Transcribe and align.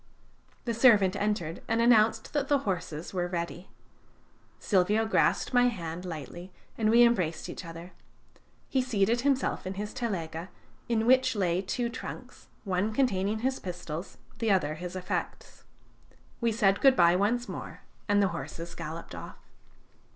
The 0.65 0.73
servant 0.73 1.15
entered 1.15 1.61
and 1.67 1.79
announced 1.79 2.33
that 2.33 2.47
the 2.47 2.57
horses 2.65 3.13
were 3.13 3.27
ready. 3.27 3.69
Silvio 4.57 5.05
grasped 5.05 5.53
my 5.53 5.65
hand 5.67 6.01
tightly, 6.09 6.51
and 6.75 6.89
we 6.89 7.03
embraced 7.03 7.47
each 7.47 7.63
other. 7.63 7.91
He 8.67 8.81
seated 8.81 9.21
himself 9.21 9.67
in 9.67 9.75
his 9.75 9.93
telega, 9.93 10.49
in 10.89 11.05
which 11.05 11.35
lay 11.35 11.61
two 11.61 11.87
trunks, 11.87 12.47
one 12.63 12.91
containing 12.93 13.41
his 13.41 13.59
pistols, 13.59 14.17
the 14.39 14.49
other 14.49 14.73
his 14.73 14.95
effects. 14.95 15.65
We 16.39 16.51
said 16.51 16.81
good 16.81 16.95
bye 16.95 17.15
once 17.15 17.47
more, 17.47 17.81
and 18.09 18.23
the 18.23 18.29
horses 18.29 18.73
galloped 18.73 19.13
off. 19.13 19.37